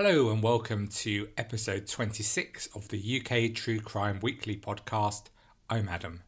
[0.00, 5.24] Hello and welcome to episode 26 of the UK True Crime Weekly podcast.
[5.68, 6.22] I'm Adam.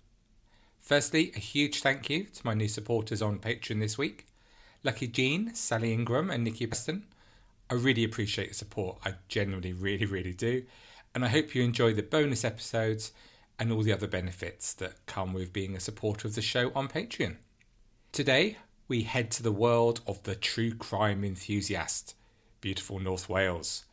[0.80, 4.26] Firstly, a huge thank you to my new supporters on Patreon this week
[4.82, 7.04] Lucky Jean, Sally Ingram, and Nikki Preston.
[7.70, 8.98] I really appreciate your support.
[9.04, 10.64] I genuinely, really, really do.
[11.14, 13.12] And I hope you enjoy the bonus episodes
[13.56, 16.88] and all the other benefits that come with being a supporter of the show on
[16.88, 17.36] Patreon.
[18.10, 18.56] Today,
[18.88, 22.16] we head to the world of the true crime enthusiast
[22.60, 23.84] beautiful North Wales.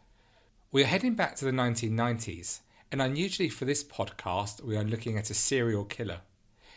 [0.71, 2.59] We are heading back to the 1990s,
[2.91, 6.19] and unusually for this podcast, we are looking at a serial killer.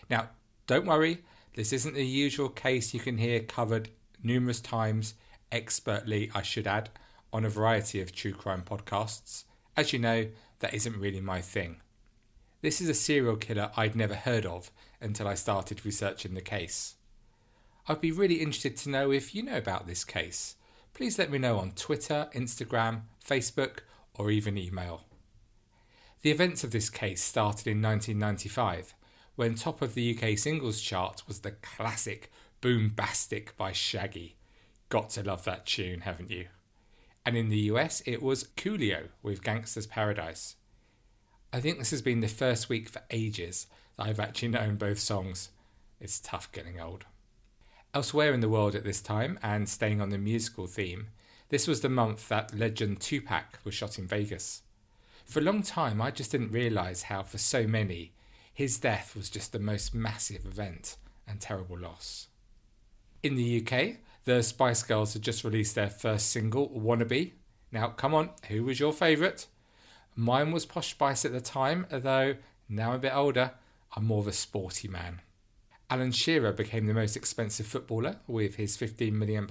[0.09, 0.31] Now,
[0.69, 1.25] don't worry,
[1.55, 3.91] this isn't the usual case you can hear covered
[4.23, 5.15] numerous times,
[5.51, 6.91] expertly, I should add,
[7.33, 9.45] on a variety of true crime podcasts.
[9.77, 10.29] As you know,
[10.61, 11.81] that isn't really my thing.
[12.63, 16.95] This is a serial killer I'd never heard of until I started researching the case.
[17.89, 20.55] I'd be really interested to know if you know about this case
[20.95, 23.81] please let me know on Twitter, Instagram, Facebook,
[24.15, 25.03] or even email.
[26.23, 28.95] The events of this case started in 1995,
[29.37, 32.31] when top of the UK singles chart was the classic
[32.61, 34.37] Boombastic by Shaggy.
[34.91, 36.47] Got to love that tune, haven't you?
[37.25, 40.57] And in the US, it was Coolio with Gangsta's Paradise.
[41.53, 44.99] I think this has been the first week for ages that I've actually known both
[44.99, 45.51] songs.
[46.01, 47.07] It's tough getting old.
[47.93, 51.09] Elsewhere in the world at this time, and staying on the musical theme,
[51.49, 54.63] this was the month that legend Tupac was shot in Vegas.
[55.25, 58.13] For a long time, I just didn't realise how, for so many,
[58.55, 62.29] his death was just the most massive event and terrible loss.
[63.25, 67.33] In the UK, the Spice Girls had just released their first single, Wannabe.
[67.73, 69.49] Now, come on, who was your favourite?
[70.15, 72.37] Mine was Posh Spice at the time, although
[72.69, 73.53] now I'm a bit older,
[73.97, 75.23] I'm more of a sporty man.
[75.91, 79.49] Alan Shearer became the most expensive footballer with his £15 million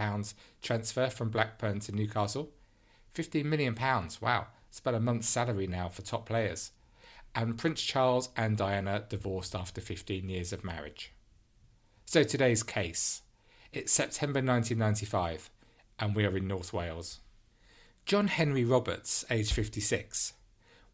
[0.61, 2.51] transfer from Blackburn to Newcastle.
[3.13, 3.75] £15 million,
[4.21, 6.71] wow, it's about a month's salary now for top players.
[7.35, 11.11] And Prince Charles and Diana divorced after 15 years of marriage.
[12.05, 13.21] So today's case.
[13.73, 15.49] It's September 1995,
[15.99, 17.19] and we are in North Wales.
[18.05, 20.33] John Henry Roberts, aged 56,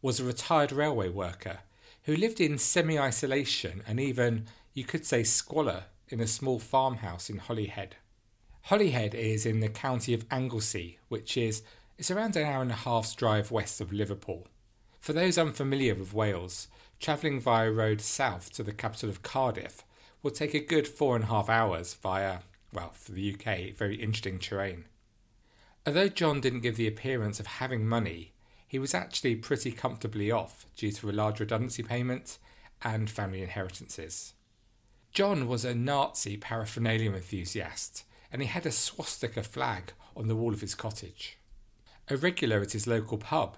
[0.02, 1.60] was a retired railway worker
[2.02, 4.46] who lived in semi isolation and even
[4.76, 7.96] you could say squalor, in a small farmhouse in Holyhead.
[8.64, 11.62] Holyhead is in the county of Anglesey, which is
[11.96, 14.46] it's around an hour and a half's drive west of Liverpool.
[15.00, 16.68] For those unfamiliar with Wales,
[17.00, 19.82] travelling via road south to the capital of Cardiff
[20.22, 23.96] will take a good four and a half hours via, well, for the UK, very
[23.96, 24.84] interesting terrain.
[25.86, 28.34] Although John didn't give the appearance of having money,
[28.68, 32.36] he was actually pretty comfortably off due to a large redundancy payment
[32.82, 34.34] and family inheritances.
[35.16, 40.52] John was a Nazi paraphernalia enthusiast, and he had a swastika flag on the wall
[40.52, 41.38] of his cottage.
[42.10, 43.56] A regular at his local pub,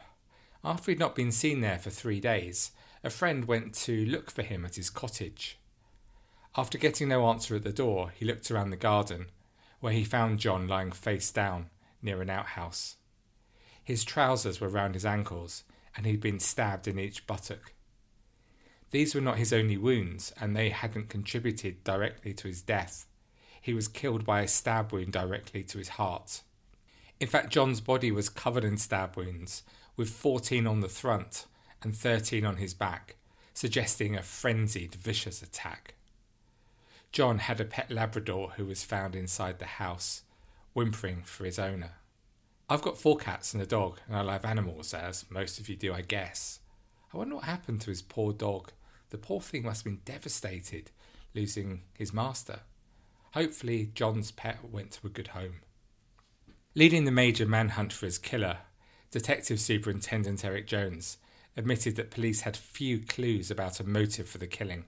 [0.64, 2.70] after he'd not been seen there for three days,
[3.02, 5.58] a friend went to look for him at his cottage.
[6.56, 9.26] After getting no answer at the door, he looked around the garden,
[9.80, 11.70] where he found John lying face down
[12.00, 12.98] near an outhouse.
[13.82, 15.64] His trousers were round his ankles,
[15.96, 17.72] and he'd been stabbed in each buttock.
[18.90, 23.06] These were not his only wounds, and they hadn't contributed directly to his death.
[23.60, 26.42] He was killed by a stab wound directly to his heart.
[27.20, 29.62] In fact, John's body was covered in stab wounds,
[29.96, 31.46] with 14 on the front
[31.82, 33.16] and 13 on his back,
[33.52, 35.94] suggesting a frenzied, vicious attack.
[37.12, 40.22] John had a pet Labrador who was found inside the house,
[40.72, 41.92] whimpering for his owner.
[42.70, 45.76] I've got four cats and a dog, and I love animals, as most of you
[45.76, 46.60] do, I guess.
[47.12, 48.72] I wonder what happened to his poor dog.
[49.10, 50.90] The poor thing must have been devastated,
[51.34, 52.60] losing his master.
[53.32, 55.60] Hopefully, John's pet went to a good home.
[56.74, 58.58] Leading the major manhunt for his killer,
[59.10, 61.18] Detective Superintendent Eric Jones
[61.56, 64.84] admitted that police had few clues about a motive for the killing.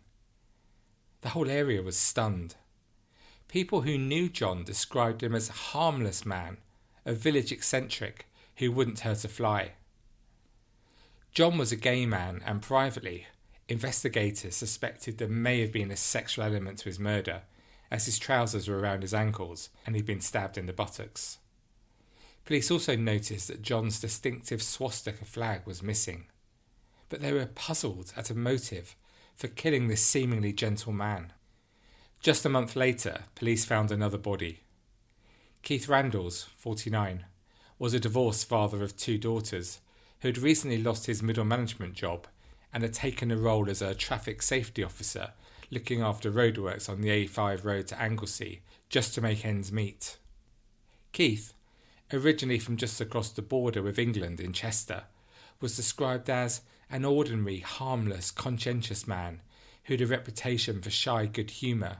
[1.22, 2.54] The whole area was stunned.
[3.48, 6.58] People who knew John described him as a harmless man,
[7.04, 8.26] a village eccentric
[8.56, 9.72] who wouldn't hurt a fly.
[11.32, 13.26] John was a gay man, and privately,
[13.70, 17.42] investigators suspected there may have been a sexual element to his murder,
[17.90, 21.38] as his trousers were around his ankles and he'd been stabbed in the buttocks.
[22.44, 26.24] Police also noticed that John's distinctive swastika flag was missing,
[27.08, 28.96] but they were puzzled at a motive
[29.36, 31.32] for killing this seemingly gentle man.
[32.20, 34.60] Just a month later, police found another body.
[35.62, 37.24] Keith Randles, 49,
[37.78, 39.80] was a divorced father of two daughters
[40.20, 42.26] who had recently lost his middle management job
[42.72, 45.32] and had taken a role as a traffic safety officer
[45.70, 50.18] looking after roadworks on the A5 road to Anglesey just to make ends meet.
[51.12, 51.54] Keith,
[52.12, 55.04] originally from just across the border with England in Chester,
[55.60, 59.40] was described as an ordinary, harmless, conscientious man
[59.84, 61.98] who had a reputation for shy good humour.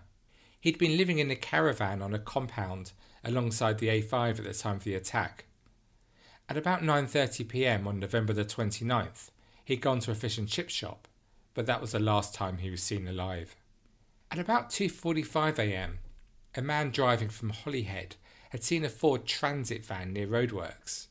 [0.61, 2.93] He'd been living in a caravan on a compound
[3.25, 5.45] alongside the A5 at the time of the attack.
[6.49, 7.87] At about 9:30 p.m.
[7.87, 9.31] on November the 29th,
[9.71, 11.07] he'd gone to a fish and chip shop,
[11.55, 13.55] but that was the last time he was seen alive.
[14.33, 16.01] At about 2:45 a.m.,
[16.57, 18.17] a man driving from Holyhead
[18.51, 21.07] had seen a Ford Transit van near roadworks.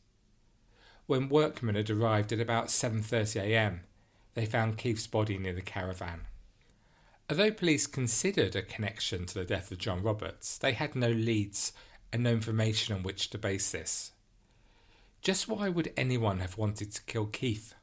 [1.05, 3.85] When workmen had arrived at about 7:30 a.m.,
[4.33, 6.27] they found Keith's body near the caravan.
[7.29, 11.71] Although police considered a connection to the death of John Roberts, they had no leads
[12.11, 14.11] and no information on which to base this.
[15.21, 17.73] Just why would anyone have wanted to kill Keith?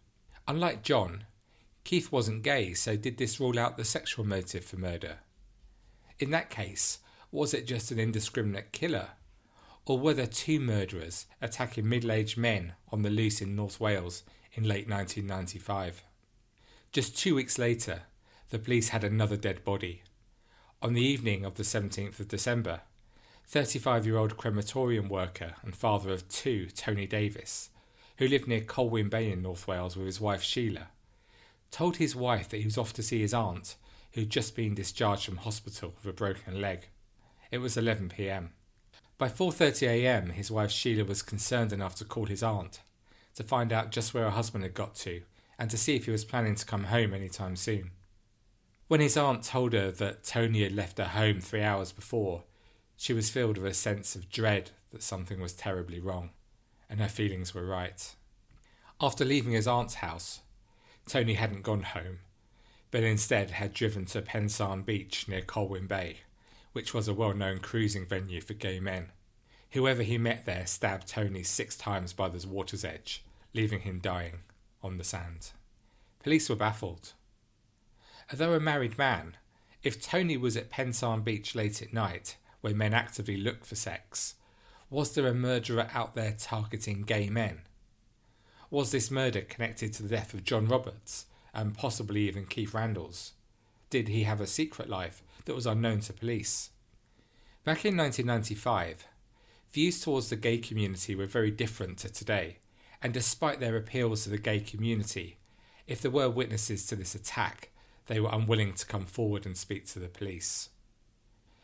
[0.48, 1.24] Unlike John,
[1.82, 5.18] Keith wasn't gay, so did this rule out the sexual motive for murder?
[6.18, 7.00] In that case,
[7.32, 9.10] was it just an indiscriminate killer?
[9.86, 14.22] Or were there two murderers attacking middle aged men on the loose in North Wales
[14.52, 16.02] in late 1995?
[16.92, 18.02] Just two weeks later,
[18.50, 20.02] the police had another dead body.
[20.80, 22.82] On the evening of the 17th of December,
[23.46, 27.70] 35 year old crematorium worker and father of two, Tony Davis,
[28.18, 30.88] who lived near Colwyn Bay in North Wales with his wife Sheila,
[31.70, 33.76] told his wife that he was off to see his aunt,
[34.12, 36.88] who'd just been discharged from hospital with a broken leg.
[37.50, 38.50] It was 11 pm.
[39.18, 42.80] By 4:30 a.m., his wife Sheila was concerned enough to call his aunt
[43.34, 45.22] to find out just where her husband had got to
[45.58, 47.90] and to see if he was planning to come home any time soon.
[48.88, 52.44] When his aunt told her that Tony had left her home 3 hours before,
[52.96, 56.30] she was filled with a sense of dread that something was terribly wrong,
[56.88, 58.14] and her feelings were right.
[59.00, 60.40] After leaving his aunt's house,
[61.06, 62.20] Tony hadn't gone home,
[62.90, 66.18] but instead had driven to Pensarn Beach near Colwyn Bay,
[66.72, 69.10] which was a well known cruising venue for gay men.
[69.72, 74.40] Whoever he met there stabbed Tony six times by the water's edge, leaving him dying
[74.82, 75.50] on the sand.
[76.22, 77.12] Police were baffled.
[78.30, 79.36] Although a married man,
[79.82, 82.36] if Tony was at Pensarn Beach late at night
[82.66, 84.34] where men actively look for sex.
[84.88, 87.62] Was there a murderer out there targeting gay men?
[88.70, 93.32] Was this murder connected to the death of John Roberts and possibly even Keith Randles?
[93.90, 96.70] Did he have a secret life that was unknown to police?
[97.64, 99.08] Back in 1995,
[99.72, 102.58] views towards the gay community were very different to today,
[103.02, 105.38] and despite their appeals to the gay community,
[105.88, 107.70] if there were witnesses to this attack,
[108.06, 110.68] they were unwilling to come forward and speak to the police.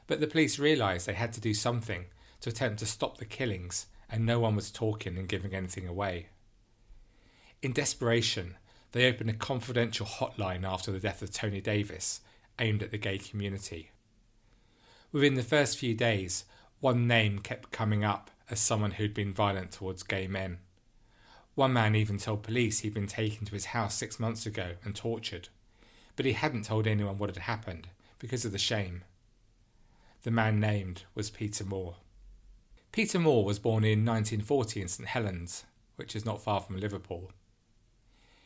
[0.09, 2.07] But the police realised they had to do something
[2.43, 6.27] to attempt to stop the killings, and no one was talking and giving anything away.
[7.63, 8.57] In desperation,
[8.91, 12.21] they opened a confidential hotline after the death of Tony Davis,
[12.59, 13.91] aimed at the gay community.
[15.13, 16.45] Within the first few days,
[16.81, 20.59] one name kept coming up as someone who'd been violent towards gay men.
[21.55, 24.97] One man even told police he'd been taken to his house six months ago and
[24.97, 25.49] tortured,
[26.17, 29.05] but he hadn't told anyone what had happened because of the shame.
[30.23, 31.97] The man named was Peter Moore.
[32.93, 35.65] Peter Moore was born in 1940 in St Helens,
[35.97, 37.33] which is not far from Liverpool.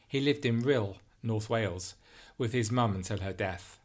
[0.07, 1.97] He lived in Rhyl, North Wales,
[2.39, 3.81] with his mum until her death.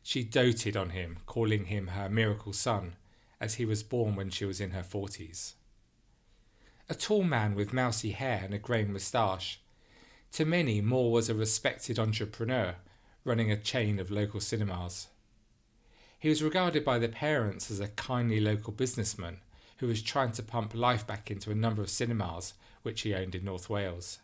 [0.00, 2.92] She doted on him, calling him her miracle son,
[3.40, 5.56] as he was born when she was in her forties.
[6.88, 9.58] A tall man with mousy hair and a grey moustache.
[10.34, 12.76] To many, Moore was a respected entrepreneur,
[13.24, 15.08] running a chain of local cinemas.
[16.16, 19.38] He was regarded by the parents as a kindly local businessman
[19.78, 23.34] who was trying to pump life back into a number of cinemas which he owned
[23.34, 24.18] in North Wales.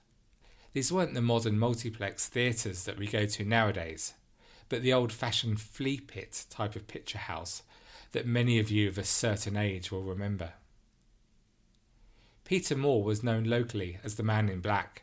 [0.73, 4.15] These weren't the modern multiplex theatres that we go to nowadays,
[4.69, 7.63] but the old fashioned flea pit type of picture house
[8.13, 10.53] that many of you of a certain age will remember.
[12.45, 15.03] Peter Moore was known locally as the Man in Black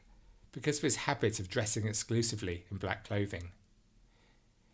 [0.51, 3.51] because of his habit of dressing exclusively in black clothing.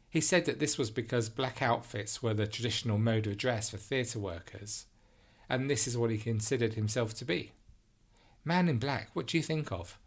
[0.09, 3.77] He said that this was because black outfits were the traditional mode of dress for
[3.77, 4.86] theatre workers,
[5.49, 7.51] and this is what he considered himself to be.
[8.43, 9.97] Man in Black, what do you think of?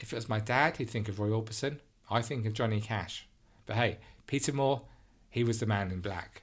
[0.00, 1.78] If it was my dad, he'd think of Roy Orbison.
[2.10, 3.26] I think of Johnny Cash.
[3.66, 4.82] But hey, Peter Moore,
[5.30, 6.42] he was the man in black.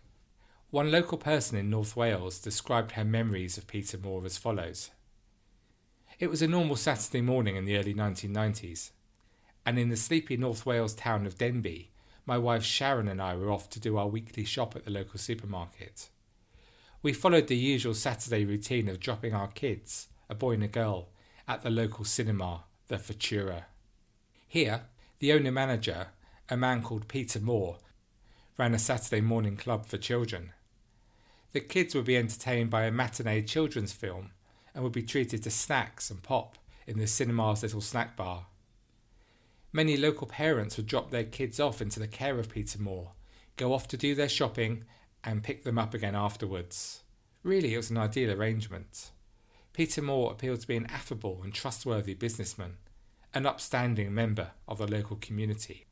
[0.69, 4.91] One local person in North Wales described her memories of Peter Moore as follows
[6.19, 8.91] It was a normal Saturday morning in the early 1990s,
[9.65, 11.87] and in the sleepy North Wales town of Denbigh,
[12.25, 15.19] my wife Sharon and I were off to do our weekly shop at the local
[15.19, 16.09] supermarket.
[17.03, 21.09] We followed the usual Saturday routine of dropping our kids, a boy and a girl,
[21.47, 23.63] at the local cinema, the Futura.
[24.47, 24.83] Here,
[25.17, 26.09] the owner manager,
[26.47, 27.77] a man called Peter Moore,
[28.55, 30.51] ran a Saturday morning club for children.
[31.53, 34.29] The kids would be entertained by a matinee children's film
[34.75, 38.45] and would be treated to snacks and pop in the cinema's little snack bar.
[39.73, 43.13] Many local parents would drop their kids off into the care of Peter Moore,
[43.57, 44.85] go off to do their shopping,
[45.23, 47.03] and pick them up again afterwards.
[47.43, 49.11] Really, it was an ideal arrangement.
[49.73, 52.77] Peter Moore appealed to be an affable and trustworthy businessman,
[53.33, 55.85] an upstanding member of the local community.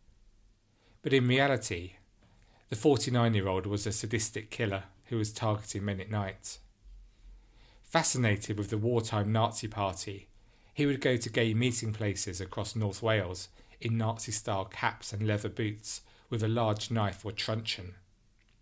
[1.01, 1.93] But in reality,
[2.69, 6.59] the 49 year old was a sadistic killer who was targeting men at night.
[7.81, 10.27] Fascinated with the wartime Nazi Party,
[10.73, 13.47] he would go to gay meeting places across North Wales
[13.81, 17.95] in Nazi style caps and leather boots with a large knife or truncheon.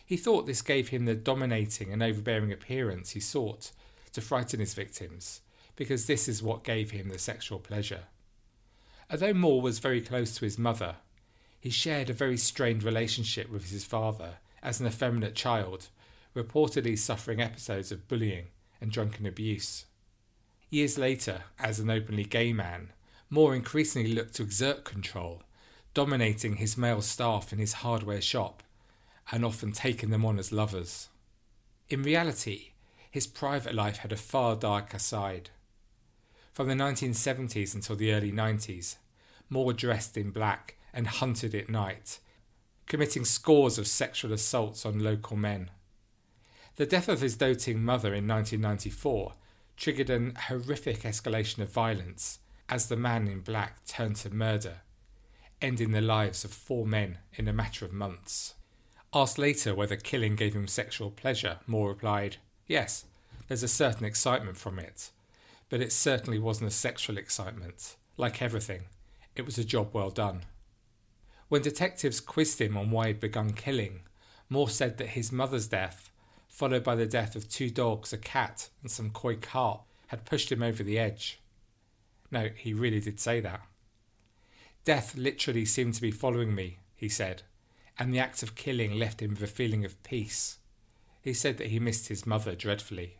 [0.07, 3.71] He thought this gave him the dominating and overbearing appearance he sought
[4.13, 5.41] to frighten his victims,
[5.75, 8.05] because this is what gave him the sexual pleasure.
[9.11, 10.95] Although Moore was very close to his mother,
[11.59, 15.89] he shared a very strained relationship with his father as an effeminate child,
[16.33, 18.47] reportedly suffering episodes of bullying
[18.79, 19.87] and drunken abuse.
[20.69, 22.93] Years later, as an openly gay man,
[23.29, 25.43] Moore increasingly looked to exert control,
[25.93, 28.63] dominating his male staff in his hardware shop
[29.31, 31.09] and often taken them on as lovers.
[31.89, 32.71] In reality,
[33.09, 35.49] his private life had a far darker side.
[36.53, 38.97] From the 1970s until the early 90s,
[39.49, 42.19] Moore dressed in black and hunted at night,
[42.87, 45.71] committing scores of sexual assaults on local men.
[46.75, 49.33] The death of his doting mother in 1994
[49.77, 54.81] triggered an horrific escalation of violence as the man in black turned to murder,
[55.61, 58.55] ending the lives of four men in a matter of months.
[59.13, 62.37] Asked later whether killing gave him sexual pleasure, Moore replied,
[62.67, 63.05] Yes,
[63.47, 65.11] there's a certain excitement from it,
[65.69, 67.95] but it certainly wasn't a sexual excitement.
[68.17, 68.83] Like everything,
[69.35, 70.41] it was a job well done.
[71.47, 74.01] When detectives quizzed him on why he'd begun killing,
[74.49, 76.11] Moore said that his mother's death,
[76.49, 80.51] followed by the death of two dogs, a cat, and some coy carp, had pushed
[80.51, 81.39] him over the edge.
[82.31, 83.61] No, he really did say that.
[84.83, 87.43] Death literally seemed to be following me, he said,
[87.99, 90.57] and the act of killing left him with a feeling of peace.
[91.21, 93.17] He said that he missed his mother dreadfully.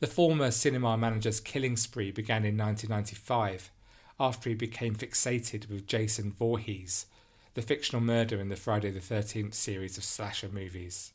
[0.00, 3.70] The former cinema manager's killing spree began in 1995
[4.18, 7.06] after he became fixated with Jason Voorhees,
[7.54, 11.12] the fictional murderer in the Friday the 13th series of slasher movies.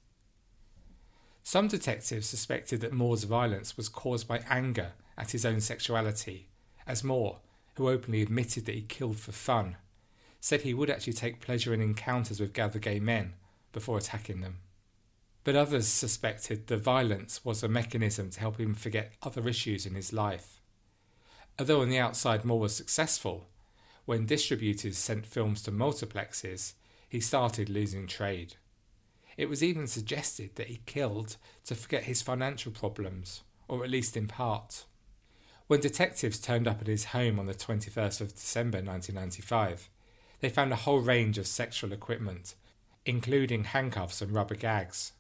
[1.44, 6.48] Some detectives suspected that Moore's violence was caused by anger at his own sexuality
[6.88, 7.40] as Moore,
[7.76, 9.78] who openly admitted that he killed for fun,
[10.46, 13.34] said he would actually take pleasure in encounters with gathered gay men
[13.74, 14.58] before attacking them.
[15.44, 19.96] But others suspected the violence was a mechanism to help him forget other issues in
[19.96, 20.62] his life.
[21.58, 23.48] Although on the outside Moore was successful,
[24.06, 26.74] when distributors sent films to multiplexes,
[27.10, 28.54] he started losing trade.
[29.38, 34.16] It was even suggested that he killed to forget his financial problems, or at least
[34.16, 34.86] in part.
[35.66, 39.90] When detectives turned up at his home on the 21st of December 1995,
[40.46, 42.54] they found a whole range of sexual equipment,
[43.04, 45.14] including handcuffs and rubber gags.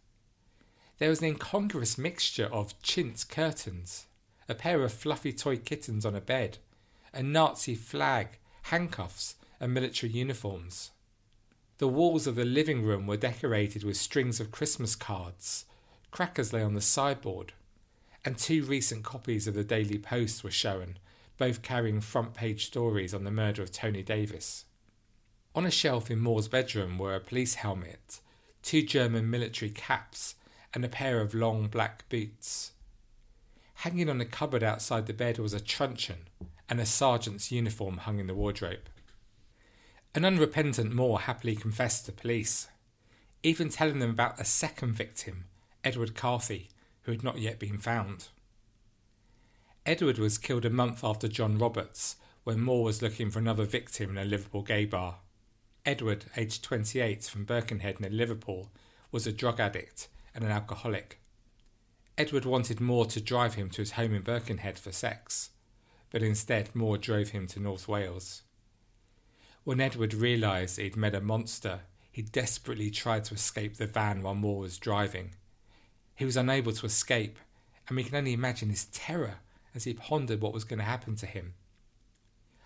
[0.99, 4.05] There was an incongruous mixture of chintz curtains,
[4.47, 6.59] a pair of fluffy toy kittens on a bed,
[7.11, 8.37] a Nazi flag,
[8.69, 10.91] handcuffs, and military uniforms.
[11.79, 15.65] The walls of the living room were decorated with strings of Christmas cards.
[16.11, 17.53] Crackers lay on the sideboard
[18.23, 20.99] and two recent copies of the Daily Post were shown,
[21.39, 24.65] both carrying front page stories on the murder of Tony Davis.
[25.55, 28.19] On a shelf in Moore's bedroom were a police helmet,
[28.61, 30.35] two German military caps,
[30.73, 32.73] and a pair of long black boots.
[33.75, 36.27] Hanging on a cupboard outside the bed was a truncheon,
[36.67, 38.89] and a sergeant's uniform hung in the wardrobe.
[40.13, 42.67] An unrepentant Moore happily confessed to police,
[43.41, 45.45] even telling them about a second victim,
[45.85, 46.67] Edward Carthy,
[47.03, 48.27] who had not yet been found.
[49.85, 54.09] Edward was killed a month after John Roberts when Moore was looking for another victim
[54.09, 55.19] in a Liverpool gay bar.
[55.85, 58.71] Edward, aged 28, from Birkenhead near Liverpool,
[59.11, 61.19] was a drug addict and an alcoholic.
[62.17, 65.51] Edward wanted Moore to drive him to his home in Birkenhead for sex,
[66.09, 68.41] but instead Moore drove him to North Wales.
[69.63, 74.33] When Edward realised he'd met a monster, he desperately tried to escape the van while
[74.33, 75.35] Moore was driving.
[76.15, 77.37] He was unable to escape,
[77.87, 79.35] and we can only imagine his terror
[79.75, 81.53] as he pondered what was going to happen to him.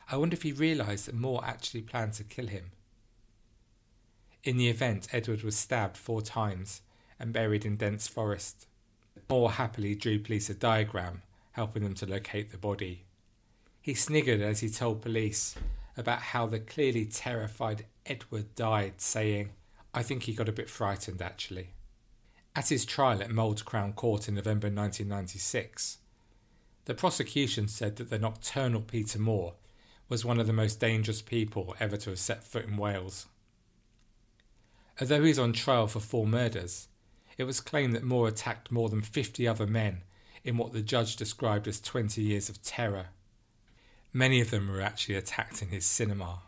[0.10, 2.72] I wonder if he realised that Moore actually planned to kill him.
[4.43, 6.81] In the event, Edward was stabbed four times
[7.19, 8.67] and buried in dense forest.
[9.29, 13.03] Moore happily drew police a diagram, helping them to locate the body.
[13.81, 15.55] He sniggered as he told police
[15.98, 19.50] about how the clearly terrified Edward died, saying,
[19.93, 21.72] I think he got a bit frightened actually.
[22.55, 25.98] At his trial at Mold Crown Court in November 1996,
[26.86, 29.53] the prosecution said that the nocturnal Peter Moore
[30.08, 33.27] was one of the most dangerous people ever to have set foot in Wales.
[35.00, 36.89] Although he was on trial for four murders,
[37.38, 40.03] it was claimed that Moore attacked more than 50 other men
[40.44, 43.08] in what the judge described as 20 years of terror.
[44.12, 46.39] Many of them were actually attacked in his cinema,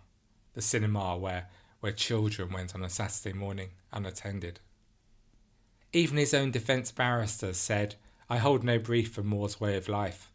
[0.54, 1.48] the cinema where,
[1.80, 4.60] where children went on a Saturday morning unattended.
[5.94, 7.96] Even his own defence barrister said,
[8.30, 10.30] I hold no brief for Moore's way of life.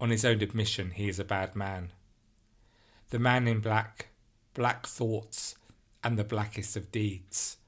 [0.00, 1.92] On his own admission, he is a bad man.
[3.10, 4.08] The man in black,
[4.54, 5.54] black thoughts,
[6.02, 7.58] and the blackest of deeds.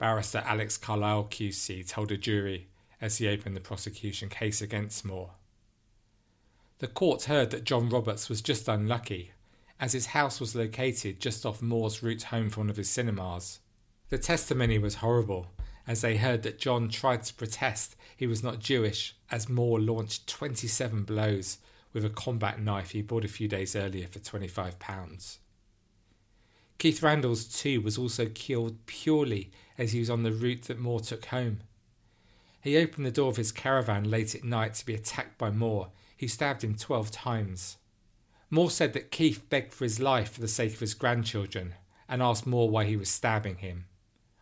[0.00, 2.68] Barrister Alex Carlile QC told a jury
[3.02, 5.32] as he opened the prosecution case against Moore.
[6.78, 9.32] The court heard that John Roberts was just unlucky,
[9.78, 13.58] as his house was located just off Moore's route home from one of his cinemas.
[14.08, 15.48] The testimony was horrible,
[15.86, 20.26] as they heard that John tried to protest he was not Jewish as Moore launched
[20.28, 21.58] 27 blows
[21.92, 25.36] with a combat knife he bought a few days earlier for £25.
[26.80, 31.00] Keith Randles, too, was also killed purely as he was on the route that Moore
[31.00, 31.60] took home.
[32.60, 35.88] He opened the door of his caravan late at night to be attacked by Moore.
[36.14, 37.78] He stabbed him 12 times.
[38.50, 41.74] Moore said that Keith begged for his life for the sake of his grandchildren
[42.10, 43.86] and asked Moore why he was stabbing him.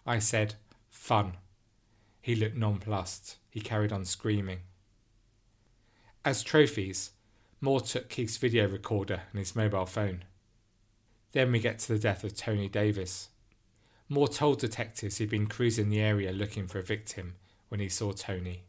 [0.05, 0.57] I said,
[0.91, 1.35] Fun.
[2.21, 3.37] He looked nonplussed.
[3.49, 4.63] He carried on screaming.
[6.25, 7.13] As trophies,
[7.61, 10.25] Moore took Keith's video recorder and his mobile phone.
[11.31, 13.29] Then we get to the death of Tony Davis.
[14.09, 17.35] Moore told detectives he'd been cruising the area looking for a victim
[17.69, 18.63] when he saw Tony.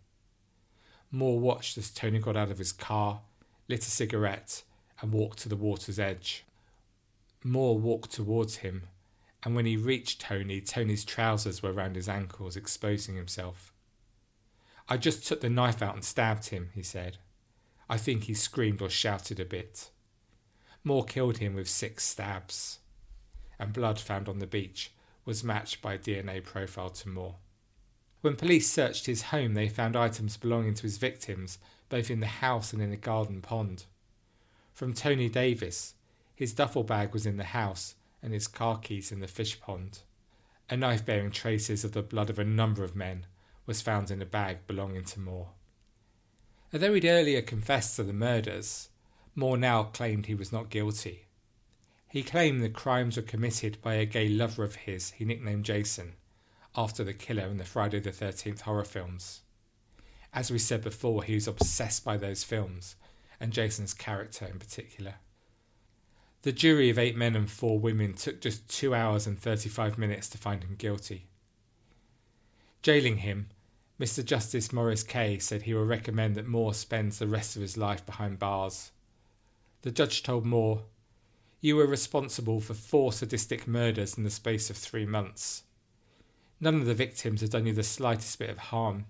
[1.12, 3.22] Moore watched as Tony got out of his car,
[3.68, 4.64] lit a cigarette,
[5.02, 6.44] and walked to the water's edge.
[7.44, 8.84] Moore walked towards him
[9.44, 13.74] and when he reached Tony, Tony's trousers were round his ankles, exposing himself.
[14.90, 17.18] I just took the knife out and stabbed him, he said.
[17.90, 19.90] I think he screamed or shouted a bit.
[20.84, 22.80] Moore killed him with six stabs,
[23.58, 24.92] and blood found on the beach
[25.30, 27.36] was matched by DNA profile to Moore.
[28.22, 32.26] When police searched his home, they found items belonging to his victims, both in the
[32.26, 33.84] house and in a garden pond.
[34.74, 35.94] From Tony Davis,
[36.36, 40.00] his duffel bag was in the house, and his car keys in the fish pond.
[40.68, 43.28] A knife bearing traces of the blood of a number of men
[43.68, 45.50] was found in a bag belonging to Moore.
[46.74, 48.90] Although he'd earlier confessed to the murders,
[49.36, 51.28] Moore now claimed he was not guilty.
[52.10, 56.16] He claimed the crimes were committed by a gay lover of his he nicknamed Jason,
[56.76, 59.42] after the killer in the Friday the 13th horror films.
[60.34, 62.96] As we said before, he was obsessed by those films,
[63.40, 65.16] and Jason's character in particular.
[66.42, 70.30] The jury of eight men and four women took just two hours and 35 minutes
[70.30, 71.28] to find him guilty.
[72.82, 73.50] Jailing him,
[74.00, 74.26] Mr.
[74.26, 78.06] Justice Maurice Kay said he will recommend that Moore spends the rest of his life
[78.06, 78.92] behind bars.
[79.82, 80.84] The judge told Moore,
[81.62, 85.64] You were responsible for four sadistic murders in the space of three months.
[86.60, 89.06] None of the victims have done you the slightest bit of harm.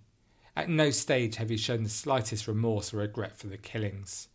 [0.56, 4.30] At no stage have you shown the slightest remorse or regret for the killings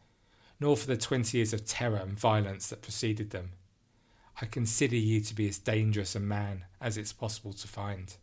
[0.60, 3.50] nor for the twenty years of terror and violence that preceded them.
[4.40, 8.16] I consider you to be as dangerous a man as it's possible to find.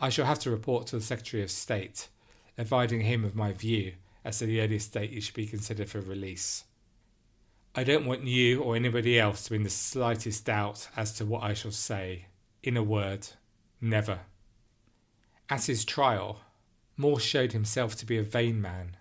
[0.00, 2.08] I shall have to report to the Secretary of State,
[2.58, 6.00] advising him of my view as to the earliest date you should be considered for
[6.00, 6.64] release.
[7.72, 11.24] I don't want you or anybody else to be in the slightest doubt as to
[11.24, 12.26] what I shall say.
[12.64, 13.28] In a word,
[13.80, 14.20] never.
[15.48, 16.40] At his trial,
[16.96, 18.96] Moore showed himself to be a vain man.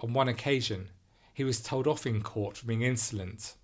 [0.00, 0.88] On one occasion,
[1.32, 3.54] he was told off in court for being insolent,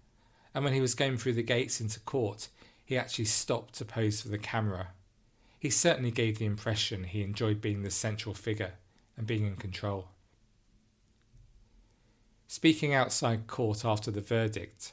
[0.54, 2.48] and when he was going through the gates into court,
[2.84, 4.88] he actually stopped to pose for the camera.
[5.58, 8.74] He certainly gave the impression he enjoyed being the central figure
[9.16, 10.08] and being in control.
[12.52, 14.92] Speaking outside court after the verdict,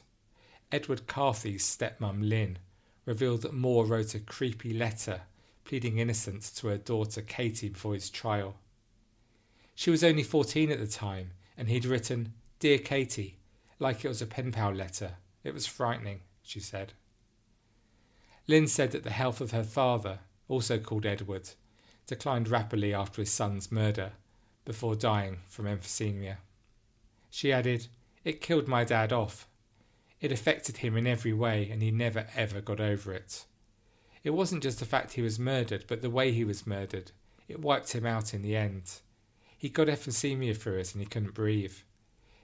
[0.70, 2.58] Edward Carthy's stepmom Lynn
[3.04, 5.22] revealed that Moore wrote a creepy letter
[5.64, 8.54] pleading innocence to her daughter Katie before his trial.
[9.74, 13.38] She was only 14 at the time, and he'd written, Dear Katie,
[13.80, 15.16] like it was a pen pal letter.
[15.42, 16.92] It was frightening, she said.
[18.46, 21.50] Lynn said that the health of her father, also called Edward,
[22.06, 24.12] declined rapidly after his son's murder,
[24.64, 26.36] before dying from emphysema.
[27.30, 27.88] She added,
[28.24, 29.48] It killed my dad off.
[30.20, 33.44] It affected him in every way, and he never ever got over it.
[34.24, 37.12] It wasn't just the fact he was murdered, but the way he was murdered.
[37.46, 39.00] It wiped him out in the end.
[39.56, 41.76] He got emphysema through it and he couldn't breathe.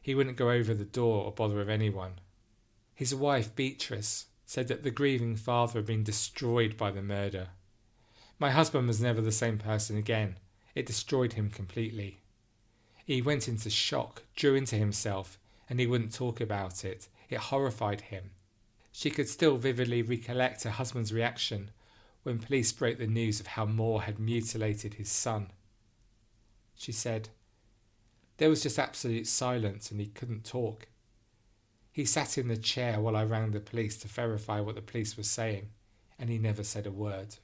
[0.01, 2.21] He wouldn't go over the door or bother with anyone.
[2.95, 7.49] His wife, Beatrice, said that the grieving father had been destroyed by the murder.
[8.39, 10.39] My husband was never the same person again.
[10.75, 12.19] It destroyed him completely.
[13.05, 15.39] He went into shock, drew into himself,
[15.69, 17.09] and he wouldn't talk about it.
[17.29, 18.31] It horrified him.
[18.93, 21.71] She could still vividly recollect her husband's reaction
[22.23, 25.49] when police broke the news of how Moore had mutilated his son.
[26.75, 27.29] She said,
[28.39, 30.87] There was just absolute silence and he couldn't talk.
[31.93, 35.17] He sat in the chair while I rang the police to verify what the police
[35.17, 35.71] were saying,
[36.19, 37.37] and he never said a word.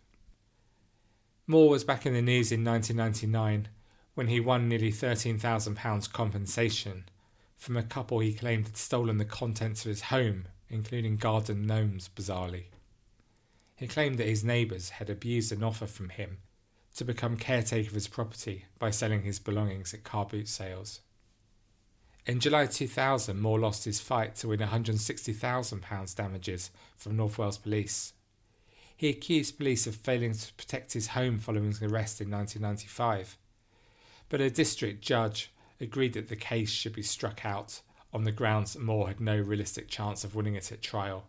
[1.47, 3.69] Moore was back in the news in 1999
[4.21, 7.05] when he won nearly £13,000 compensation
[7.57, 12.11] from a couple he claimed had stolen the contents of his home including garden gnomes,
[12.15, 12.65] bizarrely.
[13.77, 16.37] He claimed that his neighbours had abused an offer from him
[16.97, 21.01] to become caretaker of his property by selling his belongings at car boot sales.
[22.27, 28.13] In July 2000, Moore lost his fight to win £160,000 damages from North Wales Police.
[28.95, 33.39] He accused police of failing to protect his home following his arrest in 1995.
[34.31, 38.73] But a district judge agreed that the case should be struck out on the grounds
[38.73, 41.27] that Moore had no realistic chance of winning it at trial.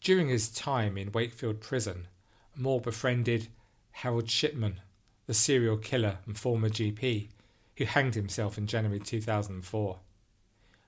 [0.00, 2.08] During his time in Wakefield Prison,
[2.56, 3.48] Moore befriended
[3.92, 4.80] Harold Shipman,
[5.26, 7.28] the serial killer and former GP,
[7.76, 10.00] who hanged himself in January 2004.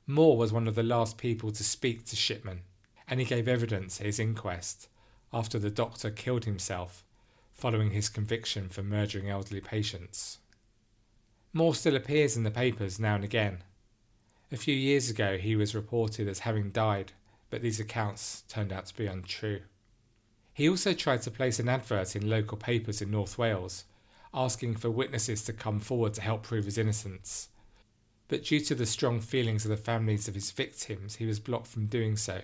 [0.06, 2.62] Moore was one of the last people to speak to Shipman,
[3.06, 4.88] and he gave evidence at his inquest
[5.32, 7.04] after the doctor killed himself
[7.52, 10.38] following his conviction for murdering elderly patients.
[11.52, 13.62] Moore still appears in the papers now and again,
[14.52, 17.12] a few years ago, he was reported as having died,
[17.48, 19.62] but these accounts turned out to be untrue.
[20.52, 23.84] He also tried to place an advert in local papers in North Wales,
[24.34, 27.48] asking for witnesses to come forward to help prove his innocence.
[28.28, 31.68] But due to the strong feelings of the families of his victims, he was blocked
[31.68, 32.42] from doing so.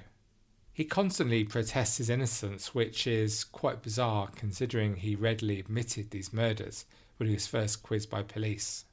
[0.72, 6.86] He constantly protests his innocence, which is quite bizarre considering he readily admitted these murders
[7.18, 8.86] when he was first quizzed by police.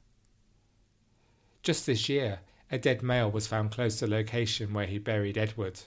[1.66, 2.38] Just this year,
[2.70, 5.80] a dead male was found close to the location where he buried Edward,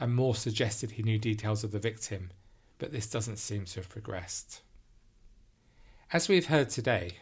[0.00, 2.32] and Moore suggested he knew details of the victim,
[2.78, 4.62] but this doesn't seem to have progressed.
[6.12, 7.18] As we've heard today,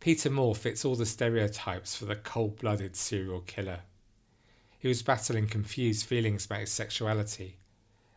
[0.00, 3.80] Peter Moore fits all the stereotypes for the cold blooded serial killer.
[4.78, 7.58] He was battling confused feelings about his sexuality,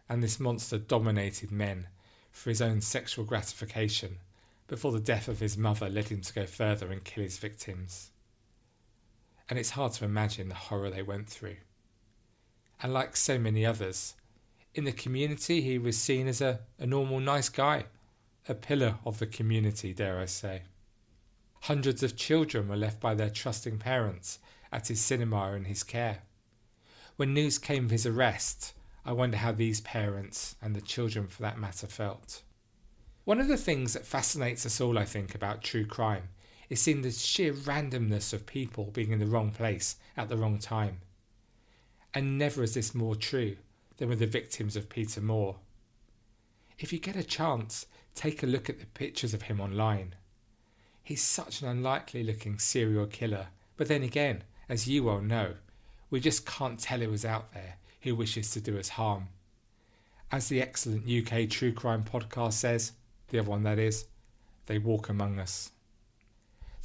[0.08, 1.88] and this monster dominated men
[2.32, 4.20] for his own sexual gratification
[4.70, 8.12] before the death of his mother led him to go further and kill his victims
[9.50, 11.58] and it's hard to imagine the horror they went through.
[12.82, 14.16] And like so many others,
[14.74, 17.86] in the community he was seen as a, a normal, nice guy,
[18.48, 20.64] a pillar of the community, dare I say.
[21.62, 24.40] Hundreds of children were left by their trusting parents
[24.72, 26.20] at his cinema in his care.
[27.16, 28.74] When news came of his arrest,
[29.06, 32.42] I wonder how these parents, and the children for that matter, felt.
[33.24, 36.30] One of the things that fascinates us all, I think, about true crime
[36.70, 40.60] is seeing the sheer randomness of people being in the wrong place at the wrong
[40.60, 41.00] time.
[42.14, 43.58] And never is this more true
[43.98, 45.58] than with the victims of Peter Moore.
[46.80, 50.16] If you get a chance, take a look at the pictures of him online.
[51.04, 53.48] He's such an unlikely looking serial killer,
[53.78, 55.54] but then again, as you well know,
[56.10, 57.76] we just can't tell who is out there
[58.06, 59.28] who wishes to do us harm.
[60.32, 62.92] As the excellent UK True Crime podcast says,
[63.30, 64.06] the other one that is,
[64.68, 65.72] they walk among us.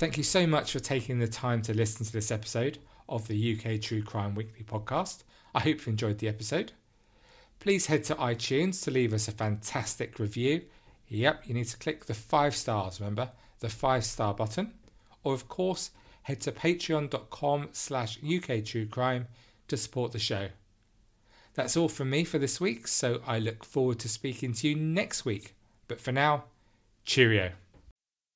[0.00, 3.54] Thank you so much for taking the time to listen to this episode of the
[3.54, 5.24] UK True Crime Weekly podcast.
[5.54, 6.72] I hope you enjoyed the episode.
[7.58, 10.62] Please head to iTunes to leave us a fantastic review.
[11.08, 14.72] Yep, you need to click the five stars, remember, the five star button.
[15.22, 15.90] Or of course,
[16.22, 19.26] head to patreon.com slash UK True Crime
[19.68, 20.48] to support the show.
[21.52, 24.76] That's all from me for this week, so I look forward to speaking to you
[24.76, 25.54] next week.
[25.88, 26.44] But for now,
[27.04, 27.50] cheerio.